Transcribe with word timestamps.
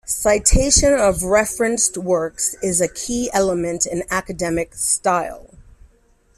Citation 0.03 0.95
of 0.95 1.21
referenced 1.21 1.95
works 1.95 2.55
is 2.63 2.81
a 2.81 2.87
key 2.87 3.29
element 3.35 3.85
in 3.85 4.01
academic 4.09 4.73
style. 4.73 5.51